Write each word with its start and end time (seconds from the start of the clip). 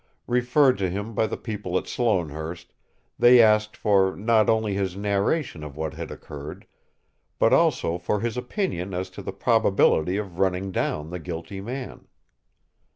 Referred 0.25 0.79
to 0.79 0.89
him 0.89 1.13
by 1.13 1.27
the 1.27 1.37
people 1.37 1.77
at 1.77 1.85
Sloanehurst, 1.85 2.73
they 3.19 3.39
asked 3.39 3.77
for 3.77 4.15
not 4.15 4.49
only 4.49 4.73
his 4.73 4.95
narration 4.95 5.63
of 5.63 5.77
what 5.77 5.93
had 5.93 6.09
occurred 6.09 6.65
but 7.37 7.53
also 7.53 7.99
for 7.99 8.19
his 8.19 8.35
opinion 8.35 8.95
as 8.95 9.11
to 9.11 9.21
the 9.21 9.31
probability 9.31 10.17
of 10.17 10.39
running 10.39 10.71
down 10.71 11.11
the 11.11 11.19
guilty 11.19 11.61
man. 11.61 12.07